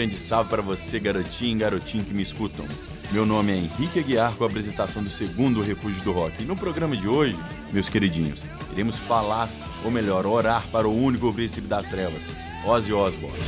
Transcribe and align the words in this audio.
grande 0.00 0.18
salve 0.18 0.48
para 0.48 0.62
você, 0.62 0.98
garotinho 0.98 1.56
e 1.56 1.58
garotinho 1.58 2.02
que 2.02 2.14
me 2.14 2.22
escutam. 2.22 2.64
Meu 3.12 3.26
nome 3.26 3.52
é 3.52 3.56
Henrique 3.56 3.98
Aguiar 3.98 4.34
com 4.34 4.44
a 4.44 4.46
apresentação 4.46 5.02
do 5.02 5.10
segundo 5.10 5.60
Refúgio 5.60 6.02
do 6.02 6.10
Rock. 6.10 6.42
E 6.42 6.46
no 6.46 6.56
programa 6.56 6.96
de 6.96 7.06
hoje, 7.06 7.38
meus 7.70 7.90
queridinhos, 7.90 8.42
iremos 8.72 8.96
falar, 8.96 9.46
ou 9.84 9.90
melhor, 9.90 10.24
orar 10.24 10.66
para 10.72 10.88
o 10.88 11.04
único 11.04 11.30
príncipe 11.34 11.66
das 11.66 11.88
trevas, 11.88 12.22
Ozzy 12.64 12.94
Osbourne. 12.94 13.38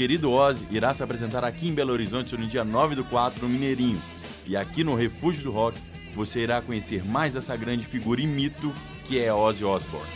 Querido 0.00 0.32
Ozzy 0.32 0.66
irá 0.70 0.94
se 0.94 1.02
apresentar 1.02 1.44
aqui 1.44 1.68
em 1.68 1.74
Belo 1.74 1.92
Horizonte 1.92 2.34
no 2.34 2.46
dia 2.46 2.64
9 2.64 2.94
do 2.94 3.04
4 3.04 3.42
no 3.42 3.50
Mineirinho. 3.50 4.00
E 4.46 4.56
aqui 4.56 4.82
no 4.82 4.94
Refúgio 4.94 5.44
do 5.44 5.50
Rock 5.50 5.78
você 6.14 6.40
irá 6.40 6.62
conhecer 6.62 7.04
mais 7.04 7.34
dessa 7.34 7.54
grande 7.54 7.84
figura 7.84 8.18
e 8.18 8.26
mito 8.26 8.72
que 9.04 9.22
é 9.22 9.30
Ozzy 9.30 9.62
Osbourne. 9.62 10.08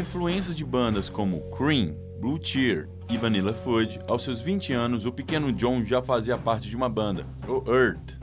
Influência 0.00 0.54
de 0.54 0.64
bandas 0.64 1.08
como 1.08 1.42
Cream, 1.50 1.94
Blue 2.20 2.38
Cheer 2.42 2.88
e 3.08 3.16
Vanilla 3.16 3.54
Fudge, 3.54 4.00
aos 4.08 4.24
seus 4.24 4.40
20 4.40 4.72
anos, 4.72 5.04
o 5.04 5.12
pequeno 5.12 5.52
John 5.52 5.84
já 5.84 6.02
fazia 6.02 6.38
parte 6.38 6.68
de 6.68 6.76
uma 6.76 6.88
banda, 6.88 7.26
o 7.46 7.62
Earth. 7.70 8.18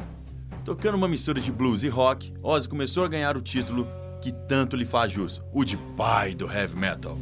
Tocando 0.66 0.95
uma 0.95 1.07
mistura 1.07 1.39
de 1.39 1.51
blues 1.51 1.83
e 1.83 1.87
rock, 1.87 2.33
Ozzy 2.41 2.67
começou 2.67 3.05
a 3.05 3.07
ganhar 3.07 3.37
o 3.37 3.41
título 3.41 3.87
que 4.21 4.31
tanto 4.31 4.75
lhe 4.75 4.85
faz 4.85 5.11
jus, 5.11 5.41
o 5.53 5.63
de 5.63 5.77
pai 5.95 6.33
do 6.33 6.51
heavy 6.51 6.75
metal. 6.75 7.17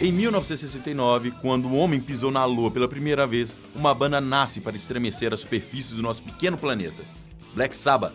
Em 0.00 0.12
1969, 0.12 1.32
quando 1.42 1.66
o 1.66 1.74
homem 1.74 1.98
pisou 1.98 2.30
na 2.30 2.44
Lua 2.44 2.70
pela 2.70 2.86
primeira 2.86 3.26
vez, 3.26 3.56
uma 3.74 3.92
banda 3.92 4.20
nasce 4.20 4.60
para 4.60 4.76
estremecer 4.76 5.34
a 5.34 5.36
superfície 5.36 5.92
do 5.92 6.02
nosso 6.02 6.22
pequeno 6.22 6.56
planeta. 6.56 7.02
Black 7.52 7.76
Sabbath, 7.76 8.14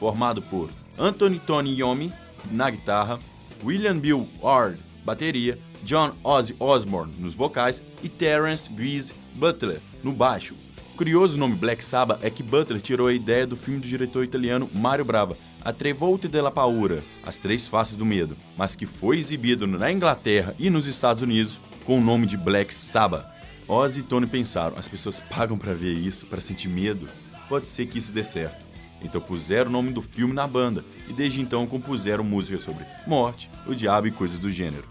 formado 0.00 0.42
por 0.42 0.70
Anthony 0.98 1.38
Tony 1.38 1.78
Iommi 1.78 2.12
na 2.50 2.68
guitarra, 2.68 3.20
William 3.62 3.96
Bill 3.96 4.26
Ward, 4.42 4.76
bateria, 5.04 5.56
John 5.84 6.14
Ozzy 6.24 6.56
Osbourne 6.58 7.14
nos 7.16 7.36
vocais 7.36 7.80
e 8.02 8.08
Terence 8.08 8.68
Grease 8.68 9.14
Butler 9.34 9.80
no 10.02 10.10
baixo. 10.10 10.56
O 11.00 11.02
curioso 11.02 11.38
nome 11.38 11.54
Black 11.54 11.82
Sabbath 11.82 12.22
é 12.22 12.28
que 12.28 12.42
Butler 12.42 12.78
tirou 12.78 13.06
a 13.06 13.14
ideia 13.14 13.46
do 13.46 13.56
filme 13.56 13.80
do 13.80 13.88
diretor 13.88 14.22
italiano 14.22 14.68
Mario 14.70 15.02
Brava, 15.02 15.34
A 15.64 15.72
Trevolte 15.72 16.28
della 16.28 16.50
Paura, 16.50 17.02
As 17.24 17.38
Três 17.38 17.66
Faces 17.66 17.96
do 17.96 18.04
Medo, 18.04 18.36
mas 18.54 18.76
que 18.76 18.84
foi 18.84 19.16
exibido 19.16 19.66
na 19.66 19.90
Inglaterra 19.90 20.54
e 20.58 20.68
nos 20.68 20.86
Estados 20.86 21.22
Unidos 21.22 21.58
com 21.86 21.96
o 21.96 22.02
nome 22.02 22.26
de 22.26 22.36
Black 22.36 22.74
Sabbath. 22.74 23.24
Ozzy 23.66 24.00
e 24.00 24.02
Tony 24.02 24.26
pensaram, 24.26 24.76
as 24.76 24.88
pessoas 24.88 25.20
pagam 25.20 25.56
para 25.56 25.72
ver 25.72 25.94
isso, 25.94 26.26
para 26.26 26.38
sentir 26.38 26.68
medo? 26.68 27.08
Pode 27.48 27.66
ser 27.66 27.86
que 27.86 27.96
isso 27.96 28.12
dê 28.12 28.22
certo. 28.22 28.66
Então 29.00 29.22
puseram 29.22 29.70
o 29.70 29.72
nome 29.72 29.94
do 29.94 30.02
filme 30.02 30.34
na 30.34 30.46
banda 30.46 30.84
e 31.08 31.14
desde 31.14 31.40
então 31.40 31.66
compuseram 31.66 32.22
músicas 32.22 32.62
sobre 32.62 32.84
morte, 33.06 33.50
o 33.66 33.74
diabo 33.74 34.06
e 34.06 34.10
coisas 34.10 34.38
do 34.38 34.50
gênero. 34.50 34.84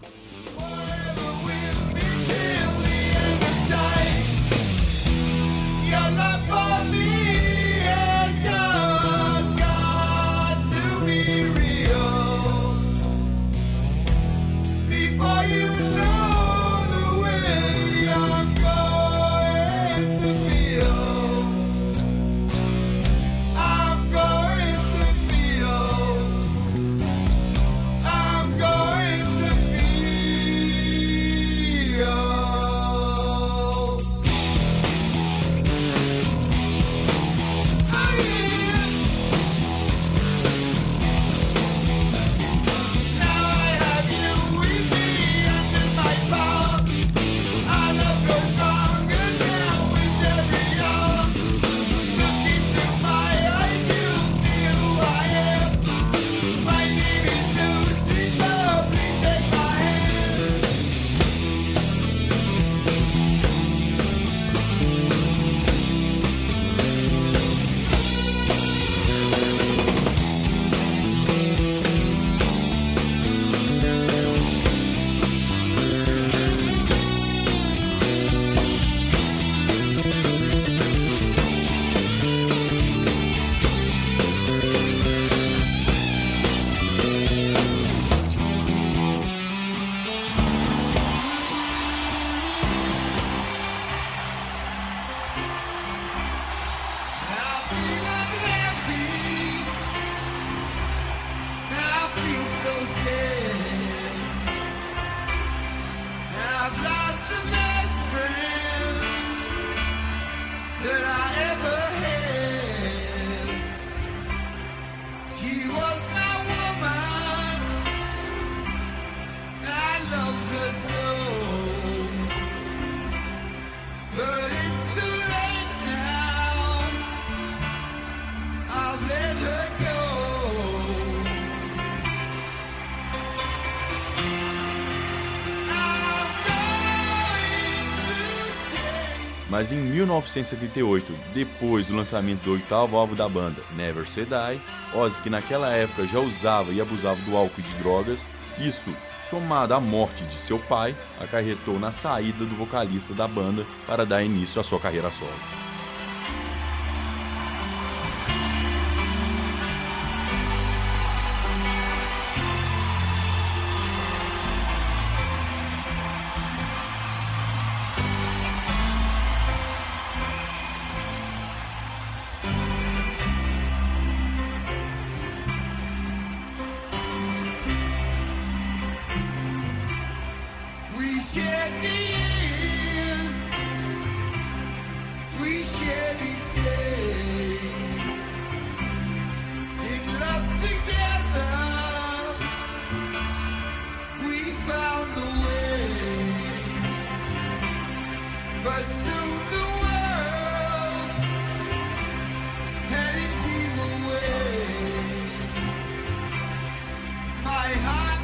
Mas 139.60 139.72
em 139.72 139.76
1978, 139.76 141.14
depois 141.34 141.88
do 141.88 141.94
lançamento 141.94 142.44
do 142.44 142.52
oitavo 142.52 142.96
álbum 142.96 143.14
da 143.14 143.28
banda, 143.28 143.60
Never 143.76 144.08
Say 144.08 144.24
Die, 144.24 144.98
Ozzy, 144.98 145.18
que 145.18 145.28
naquela 145.28 145.70
época 145.70 146.06
já 146.06 146.18
usava 146.18 146.72
e 146.72 146.80
abusava 146.80 147.20
do 147.20 147.36
álcool 147.36 147.60
e 147.60 147.62
de 147.62 147.74
drogas, 147.74 148.26
isso 148.58 148.90
somado 149.28 149.74
à 149.74 149.78
morte 149.78 150.24
de 150.24 150.34
seu 150.34 150.58
pai, 150.58 150.96
acarretou 151.20 151.78
na 151.78 151.92
saída 151.92 152.46
do 152.46 152.56
vocalista 152.56 153.12
da 153.12 153.28
banda 153.28 153.66
para 153.86 154.06
dar 154.06 154.24
início 154.24 154.58
à 154.58 154.64
sua 154.64 154.80
carreira 154.80 155.10
solo. 155.10 155.59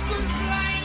Fato 0.08 0.28
que 0.28 0.75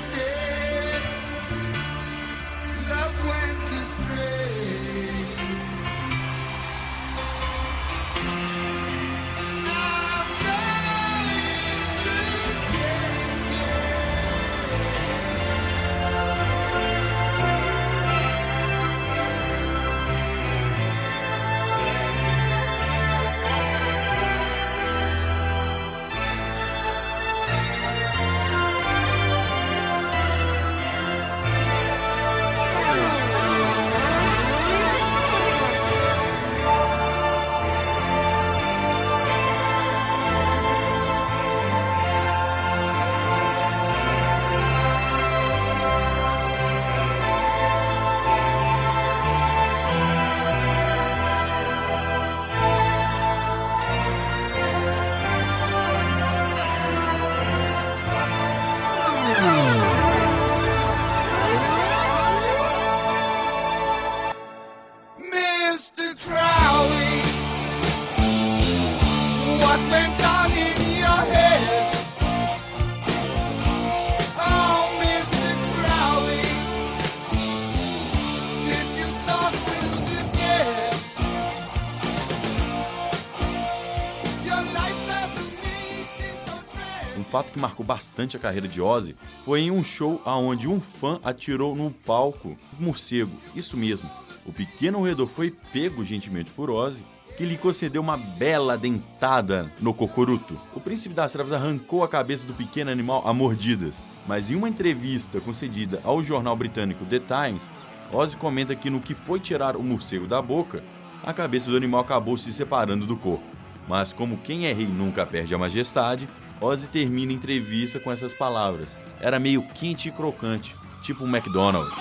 bastante 88.11 88.35
a 88.35 88.39
carreira 88.39 88.67
de 88.67 88.81
Ozzy 88.81 89.15
foi 89.45 89.61
em 89.61 89.71
um 89.71 89.81
show 89.81 90.21
aonde 90.25 90.67
um 90.67 90.81
fã 90.81 91.19
atirou 91.23 91.73
no 91.73 91.91
palco 91.91 92.57
um 92.77 92.85
morcego. 92.85 93.31
Isso 93.55 93.77
mesmo. 93.77 94.09
O 94.45 94.51
pequeno 94.51 94.99
roedor 94.99 95.27
foi 95.27 95.55
pego 95.71 96.03
gentilmente 96.03 96.51
por 96.51 96.69
Ozzy, 96.69 97.01
que 97.37 97.45
lhe 97.45 97.57
concedeu 97.57 98.01
uma 98.01 98.17
bela 98.17 98.77
dentada 98.77 99.71
no 99.79 99.93
cocoruto. 99.93 100.59
O 100.75 100.81
príncipe 100.81 101.15
das 101.15 101.31
trevas 101.31 101.53
arrancou 101.53 102.03
a 102.03 102.09
cabeça 102.09 102.45
do 102.45 102.53
pequeno 102.53 102.91
animal 102.91 103.23
a 103.25 103.33
mordidas, 103.33 103.95
mas 104.27 104.51
em 104.51 104.55
uma 104.55 104.67
entrevista 104.67 105.39
concedida 105.39 106.01
ao 106.03 106.21
jornal 106.21 106.55
britânico 106.55 107.05
The 107.05 107.19
Times, 107.19 107.69
Ozzy 108.11 108.35
comenta 108.35 108.75
que 108.75 108.89
no 108.89 108.99
que 108.99 109.13
foi 109.13 109.39
tirar 109.39 109.77
o 109.77 109.83
morcego 109.83 110.27
da 110.27 110.41
boca, 110.41 110.83
a 111.23 111.31
cabeça 111.31 111.71
do 111.71 111.77
animal 111.77 112.01
acabou 112.01 112.35
se 112.35 112.51
separando 112.51 113.05
do 113.05 113.15
corpo. 113.15 113.45
Mas 113.87 114.11
como 114.11 114.37
quem 114.37 114.65
é 114.65 114.73
rei 114.73 114.87
nunca 114.87 115.25
perde 115.25 115.55
a 115.55 115.57
majestade, 115.57 116.27
Ozzy 116.61 116.87
termina 116.87 117.31
a 117.31 117.35
entrevista 117.35 117.99
com 117.99 118.11
essas 118.11 118.35
palavras. 118.35 118.97
Era 119.19 119.39
meio 119.39 119.63
quente 119.73 120.09
e 120.09 120.11
crocante, 120.11 120.75
tipo 121.01 121.23
um 121.23 121.35
McDonald's. 121.35 121.97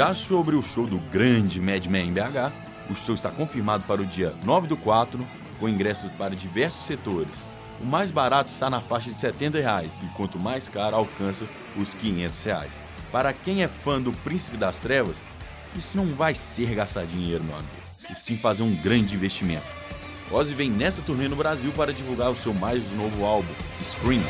Já 0.00 0.14
sobre 0.14 0.56
o 0.56 0.62
show 0.62 0.86
do 0.86 0.98
grande 0.98 1.60
Madman 1.60 2.08
em 2.08 2.10
BH, 2.14 2.50
o 2.88 2.94
show 2.94 3.14
está 3.14 3.30
confirmado 3.30 3.84
para 3.84 4.00
o 4.00 4.06
dia 4.06 4.34
9 4.42 4.66
do 4.66 4.74
4, 4.74 5.22
com 5.58 5.68
ingressos 5.68 6.10
para 6.12 6.34
diversos 6.34 6.86
setores. 6.86 7.34
O 7.78 7.84
mais 7.84 8.10
barato 8.10 8.48
está 8.48 8.70
na 8.70 8.80
faixa 8.80 9.10
de 9.10 9.18
70 9.18 9.58
reais, 9.58 9.90
e 10.02 10.06
quanto 10.16 10.38
mais 10.38 10.70
caro 10.70 10.96
alcança 10.96 11.44
os 11.76 11.92
500 11.92 12.44
reais. 12.44 12.72
Para 13.12 13.34
quem 13.34 13.62
é 13.62 13.68
fã 13.68 14.00
do 14.00 14.10
Príncipe 14.10 14.56
das 14.56 14.80
Trevas, 14.80 15.18
isso 15.76 15.98
não 15.98 16.06
vai 16.14 16.34
ser 16.34 16.74
gastar 16.74 17.04
dinheiro, 17.04 17.44
meu 17.44 17.56
amigo, 17.56 17.70
e 18.10 18.14
sim 18.14 18.38
fazer 18.38 18.62
um 18.62 18.74
grande 18.76 19.16
investimento. 19.16 19.66
Ozzy 20.32 20.54
vem 20.54 20.70
nessa 20.70 21.02
turnê 21.02 21.28
no 21.28 21.36
Brasil 21.36 21.72
para 21.72 21.92
divulgar 21.92 22.30
o 22.30 22.36
seu 22.36 22.54
mais 22.54 22.90
novo 22.92 23.26
álbum, 23.26 23.52
Scream. 23.84 24.22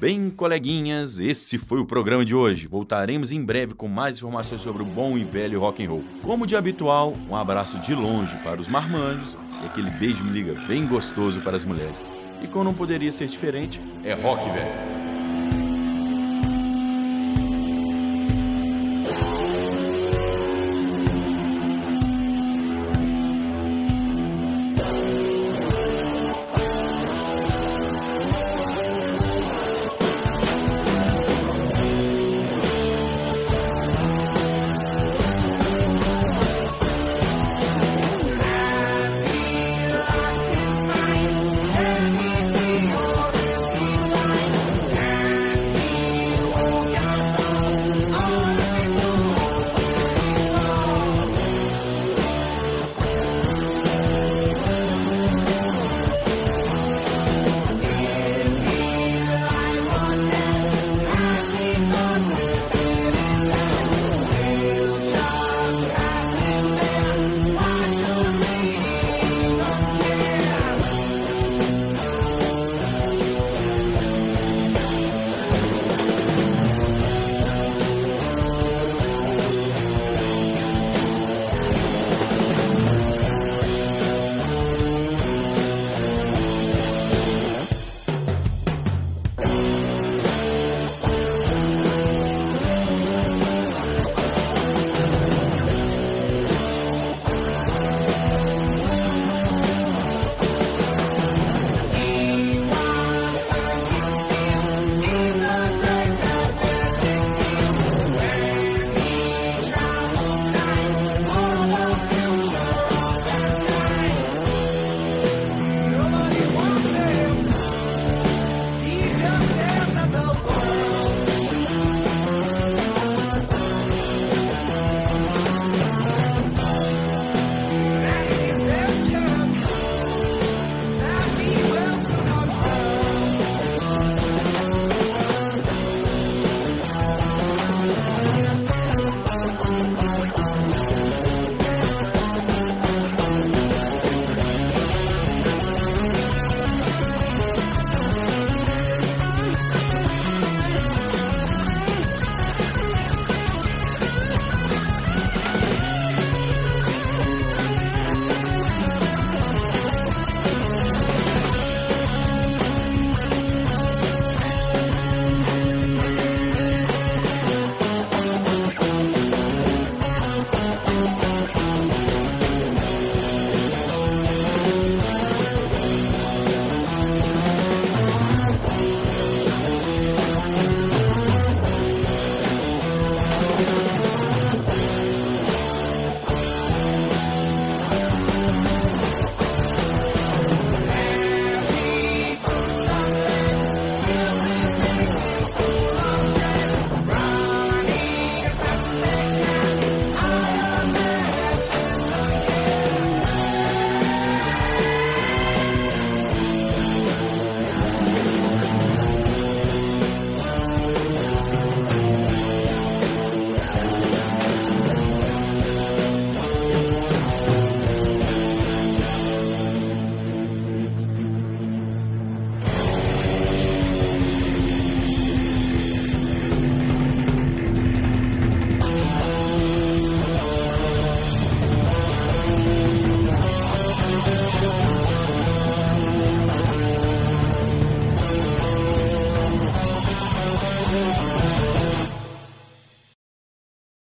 Bem, 0.00 0.30
coleguinhas, 0.30 1.20
esse 1.20 1.58
foi 1.58 1.78
o 1.78 1.84
programa 1.84 2.24
de 2.24 2.34
hoje. 2.34 2.66
Voltaremos 2.66 3.32
em 3.32 3.44
breve 3.44 3.74
com 3.74 3.86
mais 3.86 4.16
informações 4.16 4.62
sobre 4.62 4.80
o 4.82 4.86
bom 4.86 5.18
e 5.18 5.24
velho 5.24 5.60
rock 5.60 5.84
and 5.84 5.90
roll. 5.90 6.04
Como 6.22 6.46
de 6.46 6.56
habitual, 6.56 7.12
um 7.28 7.36
abraço 7.36 7.78
de 7.80 7.94
longe 7.94 8.34
para 8.38 8.58
os 8.58 8.66
marmanjos 8.66 9.36
e 9.62 9.66
aquele 9.66 9.90
beijo 9.90 10.24
me 10.24 10.30
liga 10.30 10.58
bem 10.66 10.86
gostoso 10.86 11.42
para 11.42 11.54
as 11.54 11.66
mulheres. 11.66 12.02
E 12.42 12.46
como 12.46 12.64
não 12.64 12.72
poderia 12.72 13.12
ser 13.12 13.26
diferente, 13.26 13.78
é 14.02 14.14
rock 14.14 14.42
velho. 14.50 14.89